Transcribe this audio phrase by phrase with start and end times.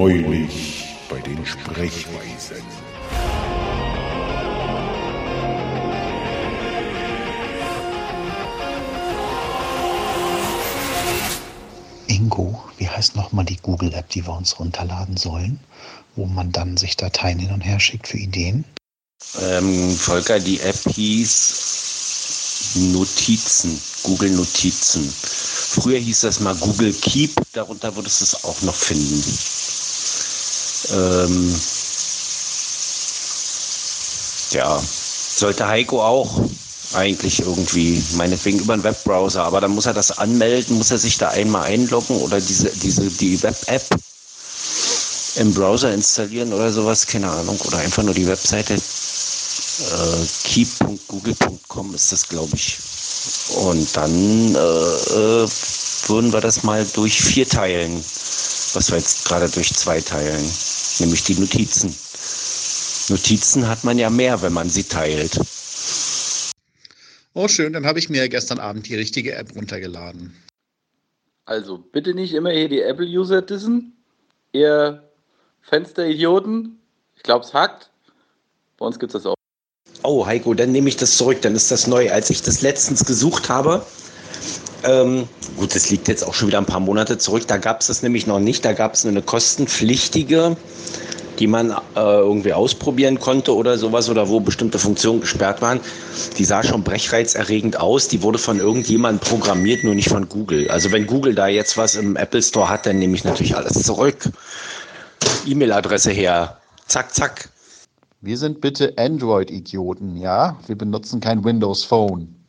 [0.00, 2.56] Neulich bei den Sprechweisen.
[12.06, 15.60] Ingo, wie heißt nochmal die Google-App, die wir uns runterladen sollen,
[16.16, 18.64] wo man dann sich Dateien hin und her schickt für Ideen?
[19.38, 25.12] Ähm, Volker, die App hieß Notizen, Google Notizen.
[25.12, 29.22] Früher hieß das mal Google Keep, darunter würdest du es auch noch finden.
[30.88, 31.54] Ähm,
[34.52, 34.80] ja,
[35.36, 36.40] sollte Heiko auch
[36.94, 41.18] eigentlich irgendwie, meinetwegen über einen Webbrowser, aber dann muss er das anmelden, muss er sich
[41.18, 43.84] da einmal einloggen oder diese, diese, die Web-App
[45.36, 52.12] im Browser installieren oder sowas, keine Ahnung, oder einfach nur die Webseite äh, keep.google.com ist
[52.12, 52.78] das, glaube ich.
[53.56, 55.48] Und dann äh, äh,
[56.08, 58.02] würden wir das mal durch vier teilen,
[58.74, 60.48] was wir jetzt gerade durch zwei teilen,
[60.98, 61.94] nämlich die Notizen.
[63.08, 65.40] Notizen hat man ja mehr, wenn man sie teilt.
[67.34, 70.36] Oh, schön, dann habe ich mir gestern Abend die richtige App runtergeladen.
[71.44, 73.96] Also bitte nicht immer hier die Apple-User dissen.
[74.52, 75.08] Ihr
[75.62, 76.78] Fensteridioten.
[77.16, 77.90] Ich glaube, es hackt.
[78.78, 79.34] Bei uns gibt es das auch.
[80.02, 82.10] Oh, Heiko, dann nehme ich das zurück, dann ist das neu.
[82.10, 83.84] Als ich das letztens gesucht habe,
[84.84, 87.88] ähm, gut, das liegt jetzt auch schon wieder ein paar Monate zurück, da gab es
[87.88, 88.64] das nämlich noch nicht.
[88.64, 90.56] Da gab es eine kostenpflichtige,
[91.38, 95.80] die man äh, irgendwie ausprobieren konnte oder sowas oder wo bestimmte Funktionen gesperrt waren.
[96.36, 98.08] Die sah schon brechreizerregend aus.
[98.08, 100.70] Die wurde von irgendjemandem programmiert, nur nicht von Google.
[100.70, 103.82] Also wenn Google da jetzt was im Apple Store hat, dann nehme ich natürlich alles
[103.82, 104.28] zurück.
[105.46, 106.58] E-Mail-Adresse her.
[106.86, 107.48] Zack, zack.
[108.20, 110.58] Wir sind bitte Android-Idioten, ja?
[110.66, 112.39] Wir benutzen kein Windows Phone.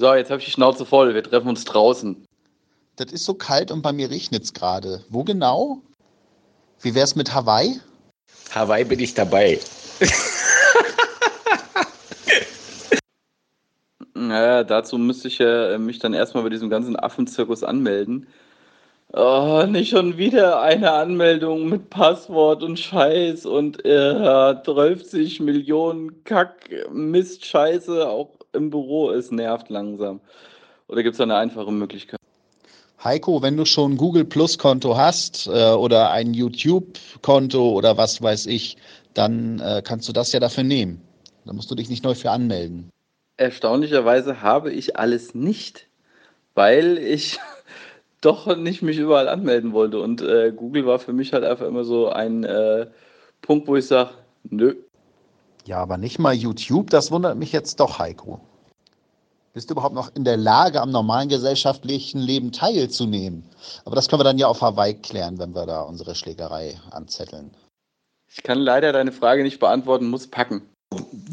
[0.00, 1.12] So, jetzt habe ich die Schnauze voll.
[1.12, 2.24] Wir treffen uns draußen.
[2.96, 5.04] Das ist so kalt und bei mir regnet es gerade.
[5.10, 5.82] Wo genau?
[6.80, 7.78] Wie wär's mit Hawaii?
[8.50, 9.60] Hawaii bin ich dabei.
[14.14, 18.26] Naja, dazu müsste ich ja äh, mich dann erstmal bei diesem ganzen Affenzirkus anmelden.
[19.12, 26.70] Oh, nicht schon wieder eine Anmeldung mit Passwort und Scheiß und äh, 30 Millionen Kack,
[26.92, 29.10] Mist, Scheiße, auch im Büro.
[29.10, 30.20] Es nervt langsam.
[30.88, 32.18] Oder gibt es da eine einfache Möglichkeit?
[33.02, 37.96] Heiko, wenn du schon ein Google Plus Konto hast äh, oder ein YouTube Konto oder
[37.96, 38.76] was weiß ich,
[39.14, 41.00] dann äh, kannst du das ja dafür nehmen.
[41.46, 42.90] Da musst du dich nicht neu für anmelden.
[43.38, 45.86] Erstaunlicherweise habe ich alles nicht,
[46.54, 47.38] weil ich
[48.20, 50.00] doch nicht mich überall anmelden wollte.
[50.00, 52.86] Und äh, Google war für mich halt einfach immer so ein äh,
[53.40, 54.10] Punkt, wo ich sage,
[54.44, 54.74] nö.
[55.70, 58.40] Ja, aber nicht mal YouTube, das wundert mich jetzt doch, Heiko.
[59.52, 63.44] Bist du überhaupt noch in der Lage, am normalen gesellschaftlichen Leben teilzunehmen?
[63.84, 67.52] Aber das können wir dann ja auf Hawaii klären, wenn wir da unsere Schlägerei anzetteln.
[68.26, 70.62] Ich kann leider deine Frage nicht beantworten, muss packen.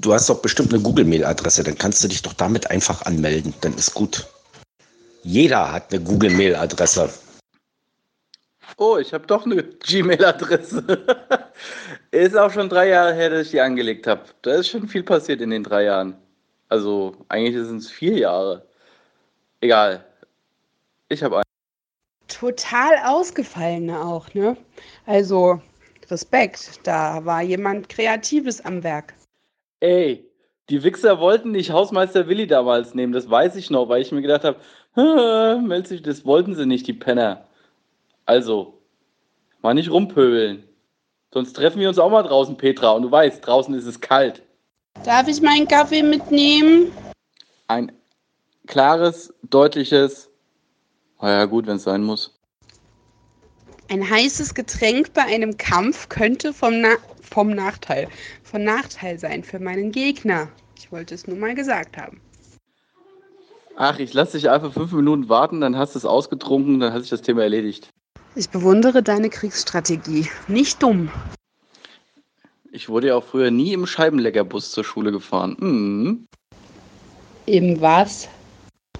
[0.00, 3.54] Du hast doch bestimmt eine Google-Mail-Adresse, dann kannst du dich doch damit einfach anmelden.
[3.60, 4.26] Dann ist gut.
[5.22, 7.08] Jeder hat eine Google-Mail-Adresse.
[8.78, 10.82] Oh, ich habe doch eine Gmail-Adresse.
[12.10, 14.22] ist auch schon drei Jahre her, dass ich die angelegt habe.
[14.42, 16.16] Da ist schon viel passiert in den drei Jahren.
[16.68, 18.66] Also eigentlich sind es vier Jahre.
[19.60, 20.04] Egal.
[21.08, 21.44] Ich habe einen.
[22.28, 24.56] Total ausgefallene auch, ne?
[25.06, 25.60] Also
[26.10, 29.14] Respekt, da war jemand Kreatives am Werk.
[29.80, 30.28] Ey,
[30.70, 34.22] die Wichser wollten nicht Hausmeister Willi damals nehmen, das weiß ich noch, weil ich mir
[34.22, 37.46] gedacht habe, meld sich, das wollten sie nicht, die Penner.
[38.26, 38.78] Also,
[39.62, 40.64] mal nicht rumpöbeln.
[41.34, 42.92] Sonst treffen wir uns auch mal draußen, Petra.
[42.92, 44.40] Und du weißt, draußen ist es kalt.
[45.04, 46.92] Darf ich meinen Kaffee mitnehmen?
[47.66, 47.90] Ein
[48.68, 50.30] klares, deutliches,
[51.20, 52.38] naja, gut, wenn es sein muss.
[53.88, 58.06] Ein heißes Getränk bei einem Kampf könnte vom, Na vom Nachteil,
[58.44, 60.46] von Nachteil sein für meinen Gegner.
[60.78, 62.20] Ich wollte es nur mal gesagt haben.
[63.74, 67.00] Ach, ich lasse dich einfach fünf Minuten warten, dann hast du es ausgetrunken, dann hat
[67.00, 67.90] sich das Thema erledigt.
[68.36, 70.28] Ich bewundere deine Kriegsstrategie.
[70.48, 71.10] Nicht dumm.
[72.72, 75.56] Ich wurde ja auch früher nie im Scheibenleckerbus zur Schule gefahren.
[75.60, 76.26] Mhm.
[77.46, 78.28] Eben was?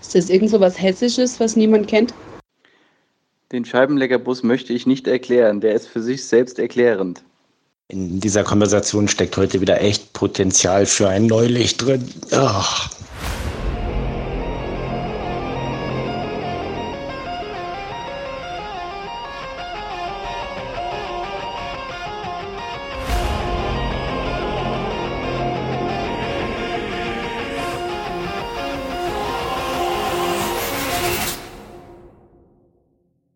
[0.00, 2.14] Ist das irgend so was Hessisches, was niemand kennt?
[3.52, 5.60] Den Scheibenleckerbus möchte ich nicht erklären.
[5.60, 7.22] Der ist für sich selbst erklärend.
[7.88, 12.06] In dieser Konversation steckt heute wieder echt Potenzial für ein Neulicht drin.
[12.32, 12.90] Ach.